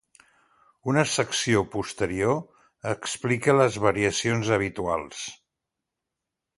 Una 0.93 1.03
secció 1.15 1.61
posterior 1.75 2.41
explica 2.95 3.57
les 3.61 3.81
variacions 3.87 4.53
habituals. 4.59 5.25